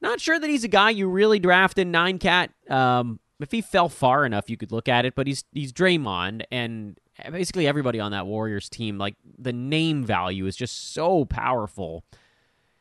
[0.00, 2.50] Not sure that he's a guy you really draft in nine cat.
[2.70, 6.42] Um, if he fell far enough, you could look at it, but he's he's Draymond,
[6.52, 6.98] and
[7.30, 12.04] basically everybody on that Warriors team, like the name value is just so powerful.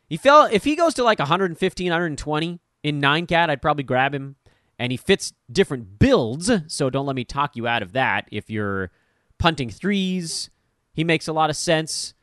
[0.08, 4.14] He fell if he goes to like 115, 120 in nine cat, I'd probably grab
[4.14, 4.36] him.
[4.80, 8.48] And he fits different builds, so don't let me talk you out of that if
[8.48, 8.92] you're
[9.40, 10.52] punting threes,
[10.94, 12.14] he makes a lot of sense.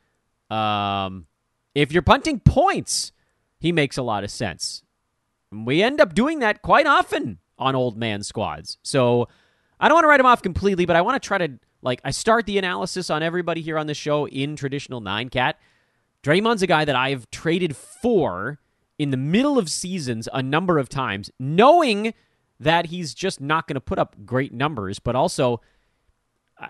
[0.51, 1.27] Um,
[1.75, 3.11] if you're punting points,
[3.59, 4.85] he makes a lot of sense.
[5.51, 8.79] We end up doing that quite often on old man squads.
[8.83, 9.29] So
[9.81, 12.01] I don't want to write him off completely, but I want to try to like
[12.03, 15.61] I start the analysis on everybody here on the show in traditional nine cat.
[16.25, 18.59] Draymond's a guy that I've traded for
[18.99, 22.15] in the middle of seasons a number of times, knowing
[22.59, 25.61] that he's just not going to put up great numbers, but also,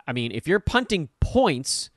[0.07, 1.90] I mean, if you're punting points,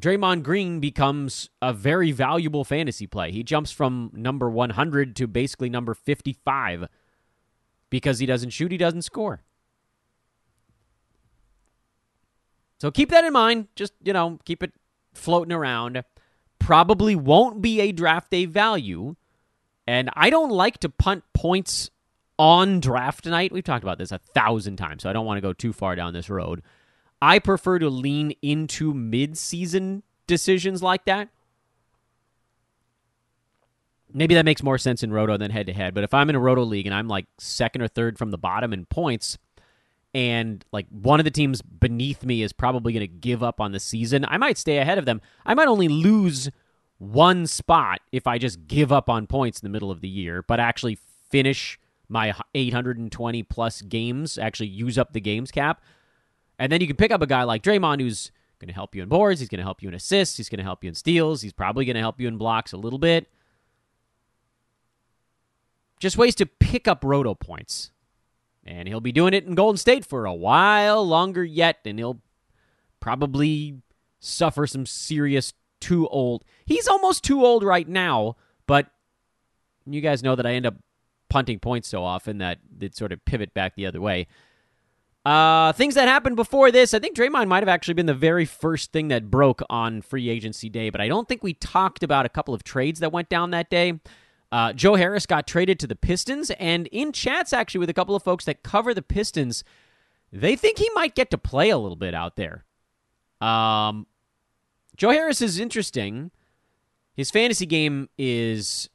[0.00, 3.30] Draymond Green becomes a very valuable fantasy play.
[3.30, 6.88] He jumps from number 100 to basically number 55
[7.88, 9.42] because he doesn't shoot, he doesn't score.
[12.82, 13.68] So keep that in mind.
[13.76, 14.72] Just, you know, keep it
[15.14, 16.02] floating around.
[16.58, 19.14] Probably won't be a draft day value.
[19.86, 21.90] And I don't like to punt points
[22.40, 23.52] on draft night.
[23.52, 25.94] We've talked about this a thousand times, so I don't want to go too far
[25.94, 26.60] down this road.
[27.20, 31.28] I prefer to lean into mid-season decisions like that.
[34.12, 36.34] Maybe that makes more sense in roto than head to head, but if I'm in
[36.34, 39.38] a roto league and I'm like second or third from the bottom in points
[40.14, 43.72] and like one of the teams beneath me is probably going to give up on
[43.72, 45.20] the season, I might stay ahead of them.
[45.46, 46.50] I might only lose
[46.98, 50.42] one spot if I just give up on points in the middle of the year,
[50.42, 50.98] but actually
[51.30, 55.82] finish my 820 plus games, actually use up the games cap.
[56.58, 59.02] And then you can pick up a guy like Draymond who's going to help you
[59.02, 60.94] in boards, he's going to help you in assists, he's going to help you in
[60.94, 63.28] steals, he's probably going to help you in blocks a little bit.
[65.98, 67.90] Just ways to pick up roto points.
[68.64, 72.20] And he'll be doing it in Golden State for a while longer yet, and he'll
[73.00, 73.78] probably
[74.20, 76.44] suffer some serious too old.
[76.64, 78.86] He's almost too old right now, but
[79.84, 80.76] you guys know that I end up
[81.28, 84.28] punting points so often that it sort of pivot back the other way.
[85.24, 88.44] Uh, things that happened before this, I think Draymond might have actually been the very
[88.44, 92.26] first thing that broke on free agency day, but I don't think we talked about
[92.26, 94.00] a couple of trades that went down that day.
[94.52, 98.14] Uh, Joe Harris got traded to the Pistons, and in chats actually with a couple
[98.14, 99.64] of folks that cover the Pistons,
[100.30, 102.64] they think he might get to play a little bit out there.
[103.40, 104.06] Um,
[104.94, 106.30] Joe Harris is interesting.
[107.14, 108.90] His fantasy game is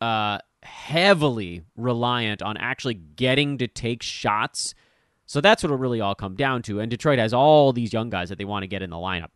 [0.00, 4.74] uh, heavily reliant on actually getting to take shots.
[5.26, 6.78] So that's what it'll really all come down to.
[6.78, 9.30] And Detroit has all these young guys that they want to get in the lineup.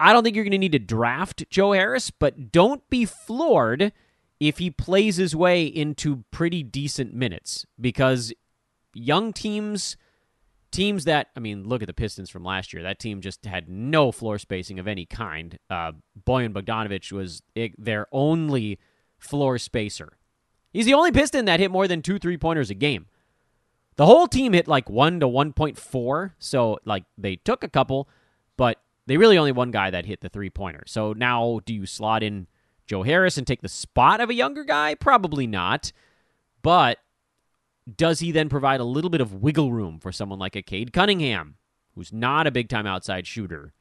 [0.00, 3.92] I don't think you're going to need to draft Joe Harris, but don't be floored
[4.40, 8.32] if he plays his way into pretty decent minutes because
[8.94, 9.96] young teams
[10.70, 12.82] teams that I mean, look at the Pistons from last year.
[12.82, 15.58] That team just had no floor spacing of any kind.
[15.70, 15.92] Uh,
[16.26, 17.42] Bojan Bogdanovic was
[17.78, 18.78] their only
[19.18, 20.18] floor spacer.
[20.72, 23.06] He's the only Piston that hit more than two three pointers a game.
[23.96, 27.68] The whole team hit like one to one point four, so like they took a
[27.68, 28.08] couple,
[28.56, 30.84] but they really only one guy that hit the three pointer.
[30.86, 32.46] So now, do you slot in
[32.88, 34.94] Joe Harris and take the spot of a younger guy?
[34.94, 35.92] Probably not.
[36.62, 36.98] But
[37.96, 40.92] does he then provide a little bit of wiggle room for someone like a Cade
[40.92, 41.56] Cunningham,
[41.94, 43.74] who's not a big time outside shooter,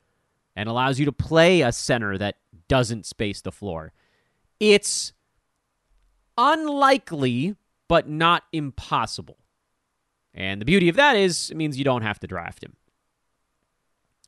[0.56, 2.36] and allows you to play a center that
[2.68, 3.94] doesn't space the floor?
[4.60, 5.14] It's
[6.38, 7.56] unlikely,
[7.88, 9.38] but not impossible.
[10.34, 12.76] And the beauty of that is it means you don't have to draft him.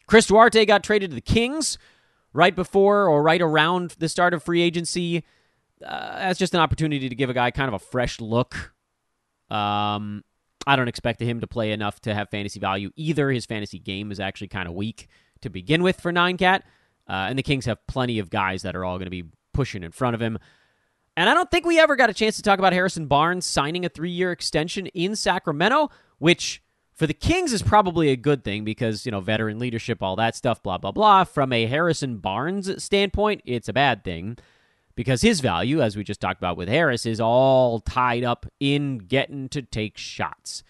[0.08, 1.78] Chris Duarte got traded to the Kings
[2.40, 5.24] right before or right around the start of free agency.
[5.86, 8.74] Uh, that's just an opportunity to give a guy kind of a fresh look
[9.50, 10.24] um,
[10.68, 13.32] I don't expect him to play enough to have fantasy value either.
[13.32, 15.08] His fantasy game is actually kind of weak
[15.42, 16.64] to begin with for Nine Cat,
[17.08, 19.24] uh, and the Kings have plenty of guys that are all going to be
[19.54, 20.38] pushing in front of him.
[21.18, 23.84] And I don't think we ever got a chance to talk about Harrison Barnes signing
[23.84, 26.62] a three year extension in Sacramento, which
[27.00, 30.36] for the Kings is probably a good thing because, you know, veteran leadership, all that
[30.36, 31.24] stuff, blah, blah, blah.
[31.24, 34.38] From a Harrison Barnes standpoint, it's a bad thing
[34.96, 38.98] because his value, as we just talked about with Harris, is all tied up in
[38.98, 40.62] getting to take shots.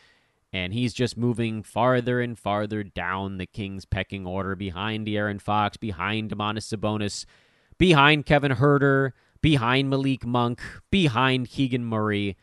[0.54, 5.78] And he's just moving farther and farther down the Kings' pecking order behind De'Aaron Fox,
[5.78, 7.26] behind Domantas Sabonis,
[7.80, 10.62] behind Kevin Huerter, behind Malik Monk,
[10.92, 12.38] behind Keegan Murray.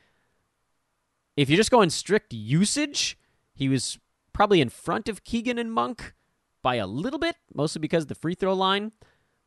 [1.36, 3.16] If you're just going strict usage,
[3.56, 3.98] he was
[4.32, 6.14] probably in front of Keegan and Monk
[6.62, 8.92] by a little bit, mostly because of the free throw line.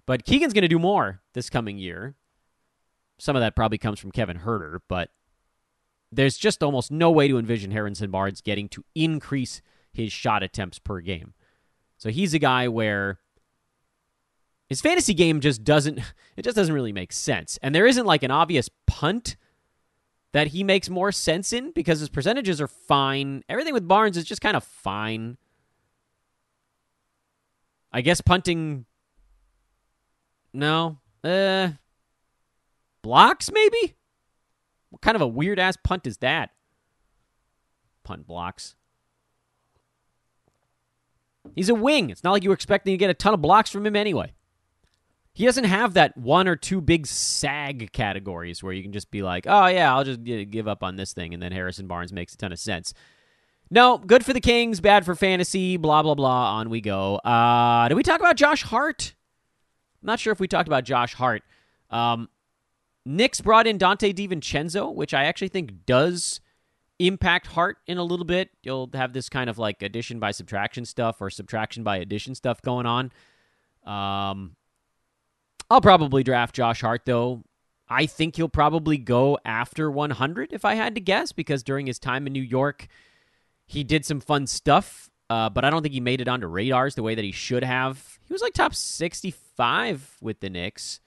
[0.08, 2.16] But Keegan's going to do more this coming year.
[3.20, 5.12] Some of that probably comes from Kevin Huerter, but
[6.12, 9.62] there's just almost no way to envision Harrison Barnes getting to increase
[9.94, 11.34] his shot attempts per game.
[11.98, 13.20] So he's a guy where
[14.68, 16.00] his fantasy game just doesn't
[16.36, 17.60] it just doesn't really make sense.
[17.62, 19.36] And there isn't like an obvious punt
[20.32, 23.44] that he makes more sense in because his percentages are fine.
[23.50, 25.38] Everything with Barnes is just kind of fine.
[27.92, 28.86] I guess punting
[30.54, 30.98] no.
[31.24, 31.70] Uh
[33.02, 33.96] Blocks, maybe?
[34.90, 36.52] What kind of a weird ass punt is that?
[38.04, 38.76] Punt blocks.
[41.56, 42.10] He's a wing.
[42.10, 44.34] It's not like you were expecting to get a ton of blocks from him anyway.
[45.34, 49.22] He doesn't have that one or two big sag categories where you can just be
[49.22, 51.34] like, oh, yeah, I'll just give up on this thing.
[51.34, 52.94] And then Harrison Barnes makes a ton of sense.
[53.72, 56.56] No, good for the Kings, bad for fantasy, blah, blah, blah.
[56.56, 57.18] On we go.
[57.18, 59.14] Uh, did we talk about Josh Hart?
[60.02, 61.44] I'm not sure if we talked about Josh Hart.
[61.90, 62.30] Um,
[63.06, 66.42] Knicks brought in Donte DiVincenzo, which I actually think does
[67.00, 68.50] impact Hart in a little bit.
[68.64, 72.62] You'll have this kind of like addition by subtraction stuff or subtraction by addition stuff
[72.62, 73.12] going on.
[73.86, 74.56] Um,
[75.70, 77.44] I'll probably draft Josh Hart though.
[77.88, 81.98] I think he'll probably go after 100 if I had to guess because during his
[81.98, 82.88] time in New York,
[83.66, 86.96] he did some fun stuff, uh, but I don't think he made it onto radars
[86.96, 88.20] the way that he should have.
[88.28, 91.00] He was like top 65 with the Knicks.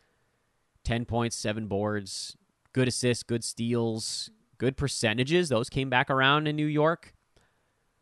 [0.84, 2.36] 10 points, 7 boards,
[2.72, 5.48] good assists, good steals, good percentages.
[5.48, 7.14] Those came back around in New York.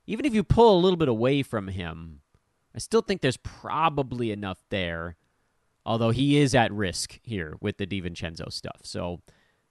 [0.06, 2.20] Even if you pull a little bit away from him,
[2.74, 5.16] I still think there's probably enough there.
[5.84, 8.80] Although he is at risk here with the DiVincenzo stuff.
[8.82, 9.20] So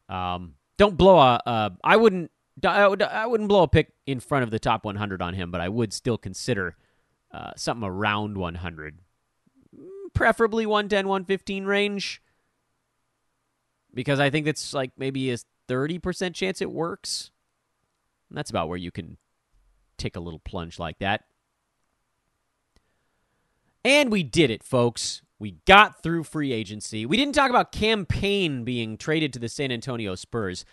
[0.09, 1.41] um, don't blow a.
[1.45, 2.31] a I wouldn't.
[2.65, 5.61] I, would, wouldn't blow a pick in front of the top 100 on him, but
[5.61, 6.75] I would still consider
[7.31, 8.99] uh, something around 100,
[10.13, 12.21] preferably 110, 115 range
[13.93, 15.37] because I think it's like maybe a
[15.67, 17.31] 30% chance it works.
[18.29, 19.17] And that's about where you can
[19.97, 21.23] take a little plunge like that.
[23.83, 25.21] And we did it, folks.
[25.39, 27.05] We got through free agency.
[27.05, 30.65] We didn't talk about Cam Payne being traded to the San Antonio Spurs.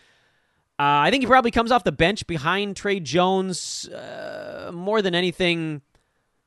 [0.78, 5.14] Uh, I think he probably comes off the bench behind Tre Jones uh, more than
[5.14, 5.82] anything.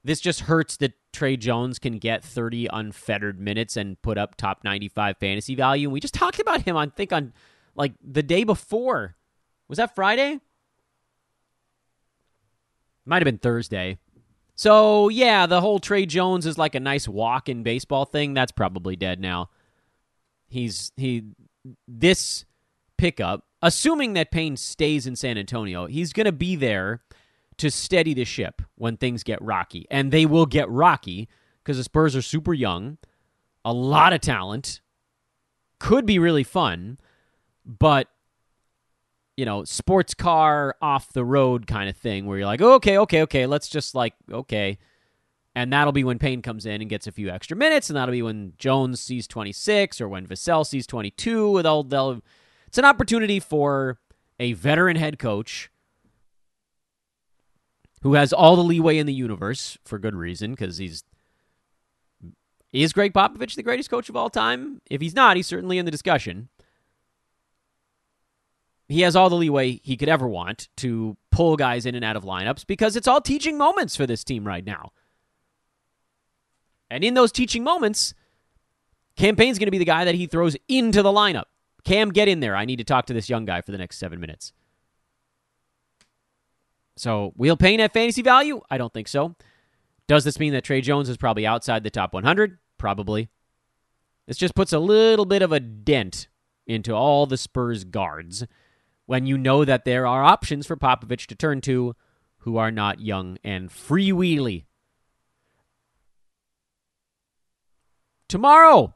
[0.04, 4.64] This just hurts that Tre Jones can get 30 unfettered minutes and put up top
[4.64, 5.88] 95 fantasy value.
[5.88, 7.34] And we just talked about him, I think, on
[7.74, 9.16] like the day before.
[9.68, 10.40] Was that Friday?
[13.06, 13.98] Might have been Thursday.
[14.60, 18.34] So, yeah, the whole Tre Jones is like a nice walk in baseball thing.
[18.34, 19.52] That's probably dead now.
[20.50, 21.24] He's, he,
[21.88, 22.44] this
[22.98, 27.00] pickup, assuming that Payne stays in San Antonio, he's to be there
[27.56, 29.88] to steady the ship when things get rocky.
[29.90, 31.30] And they will get rocky
[31.64, 32.98] because the Spurs are super young,
[33.64, 34.82] a lot of talent,
[35.80, 37.00] could be really fun,
[37.66, 38.10] but
[39.40, 42.98] you know, sports car off the road kind of thing where you're like, oh, okay,
[42.98, 44.78] okay, okay, let's just like, okay.
[45.56, 48.12] And that'll be when Payne comes in and gets a few extra minutes, and that'll
[48.12, 51.62] be when Jones sees 26 or when Vassell sees 22.
[51.62, 52.22] They'll, they'll,
[52.68, 53.98] it's an opportunity for
[54.42, 55.70] a veteran head coach
[58.02, 61.06] who has all the leeway in the universe for good reason because he's
[62.74, 64.82] is Gregg Popovich the greatest coach of all time?
[64.90, 66.50] If he's not, he's certainly in the discussion.
[68.90, 72.16] He has all the leeway he could ever want to pull guys in and out
[72.16, 74.92] of lineups because it's all teaching moments for this team right now.
[76.90, 78.16] And in those teaching moments,
[79.16, 81.46] Cam Payne's going to be the guy that he throws into the lineup.
[81.84, 82.56] Cam, get in there.
[82.56, 84.54] I need to talk to this young guy for the next seven minutes.
[86.98, 88.60] So, will Payne have fantasy value?
[88.72, 89.36] I don't think so.
[90.08, 92.58] Does this mean that Tre Jones is probably outside the top 100?
[92.80, 93.30] Probably.
[94.26, 96.28] This just puts a little bit of a dent
[96.66, 98.46] into all the Spurs guards
[99.10, 101.96] when you know that there are options for Popovich to turn to
[102.42, 104.66] who are not young and freewheely.
[108.28, 108.94] Tomorrow,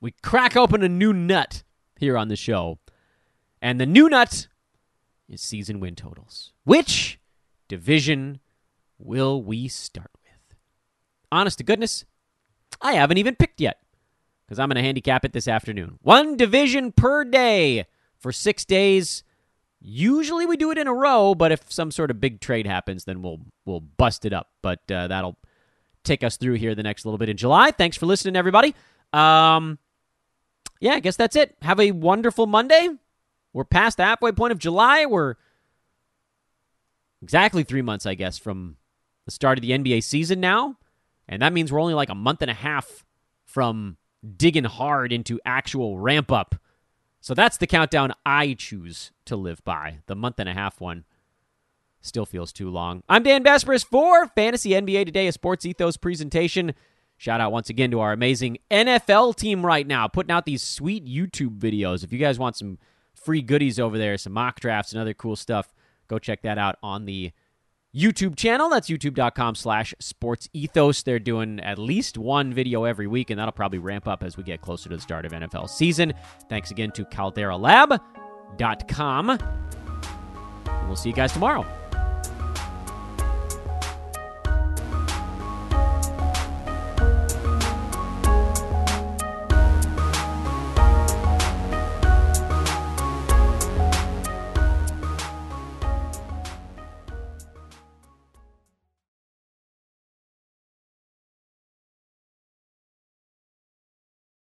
[0.00, 1.62] we crack open a new nut
[1.96, 2.80] here on the show.
[3.62, 4.48] And the new nut
[5.28, 6.52] is season win totals.
[6.64, 7.20] Which
[7.68, 8.40] division
[8.98, 10.56] will we start with?
[11.30, 12.04] Honest to goodness,
[12.80, 13.78] I haven't even picked yet
[14.44, 16.00] because I'm going to handicap it this afternoon.
[16.02, 17.86] One division per day
[18.20, 19.22] for six days.
[19.80, 23.04] Usually we do it in a row, but if some sort of big trade happens,
[23.04, 24.48] then we'll we'll bust it up.
[24.62, 25.36] But uh, that'll
[26.04, 27.70] take us through here the next little bit in July.
[27.70, 28.74] Thanks for listening, everybody.
[29.12, 29.78] Um,
[30.80, 31.56] yeah, I guess that's it.
[31.62, 32.88] Have a wonderful Monday.
[33.52, 35.06] We're past the halfway point of July.
[35.06, 35.34] We're
[37.22, 38.76] exactly three months, I guess, from
[39.24, 40.76] the start of the NBA season now.
[41.28, 43.04] And that means we're only like a month and a half
[43.44, 43.96] from
[44.36, 46.54] digging hard into actual ramp up.
[47.20, 49.98] So that's the countdown I choose to live by.
[50.06, 51.04] The month and a half one
[52.00, 53.02] still feels too long.
[53.08, 56.74] I'm Dan Besbris for Fantasy NBA Today, a Sports Ethos presentation.
[57.16, 61.04] Shout out once again to our amazing NFL team right now, putting out these sweet
[61.04, 62.04] YouTube videos.
[62.04, 62.78] If you guys want some
[63.12, 65.74] free goodies over there, some mock drafts and other cool stuff.
[66.06, 67.32] Go check that out on the
[67.94, 68.68] YouTube channel.
[68.68, 71.02] That's youtube.com slash sports ethos.
[71.02, 74.42] They're doing at least one video every week, and that'll probably ramp up as we
[74.42, 76.12] get closer to the start of NFL season.
[76.48, 79.38] Thanks again to calderalab.com.
[80.86, 81.66] We'll see you guys tomorrow.